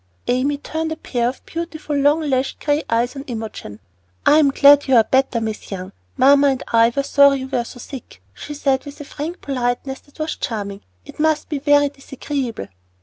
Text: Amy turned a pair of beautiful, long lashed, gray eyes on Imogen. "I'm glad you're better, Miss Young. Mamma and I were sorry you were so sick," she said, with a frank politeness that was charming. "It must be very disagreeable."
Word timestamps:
Amy 0.27 0.57
turned 0.57 0.91
a 0.91 0.95
pair 0.95 1.29
of 1.29 1.45
beautiful, 1.45 1.95
long 1.95 2.21
lashed, 2.21 2.59
gray 2.59 2.81
eyes 2.89 3.15
on 3.15 3.21
Imogen. 3.27 3.79
"I'm 4.25 4.49
glad 4.49 4.87
you're 4.87 5.03
better, 5.03 5.39
Miss 5.39 5.69
Young. 5.69 5.91
Mamma 6.17 6.47
and 6.47 6.63
I 6.73 6.91
were 6.95 7.03
sorry 7.03 7.41
you 7.41 7.47
were 7.47 7.63
so 7.65 7.77
sick," 7.77 8.19
she 8.33 8.55
said, 8.55 8.83
with 8.83 8.99
a 8.99 9.05
frank 9.05 9.41
politeness 9.41 9.99
that 9.99 10.17
was 10.17 10.37
charming. 10.37 10.81
"It 11.05 11.19
must 11.19 11.49
be 11.49 11.59
very 11.59 11.89
disagreeable." 11.89 12.65